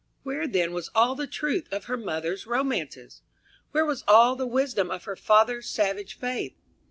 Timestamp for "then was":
0.47-0.89